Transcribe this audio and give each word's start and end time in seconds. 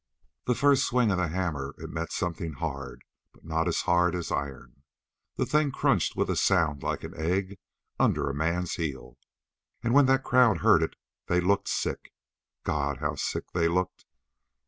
"The 0.45 0.55
first 0.55 0.85
swing 0.85 1.11
of 1.11 1.19
the 1.19 1.27
hammer 1.27 1.75
it 1.77 1.91
met 1.91 2.11
something 2.11 2.53
hard, 2.53 3.03
but 3.33 3.45
not 3.45 3.67
as 3.67 3.81
hard 3.81 4.15
as 4.15 4.31
iron. 4.31 4.81
The 5.35 5.45
thing 5.45 5.69
crunched 5.71 6.15
with 6.15 6.27
a 6.31 6.35
sound 6.35 6.81
like 6.81 7.03
an 7.03 7.13
egg 7.15 7.59
under 7.99 8.27
a 8.27 8.33
man's 8.33 8.71
heel. 8.77 9.19
And 9.83 9.93
when 9.93 10.07
that 10.07 10.23
crowd 10.23 10.61
heard 10.61 10.81
it 10.81 10.95
they 11.27 11.39
looked 11.39 11.67
sick. 11.67 12.15
God, 12.63 12.97
how 12.97 13.13
sick 13.13 13.51
they 13.53 13.67
looked! 13.67 14.05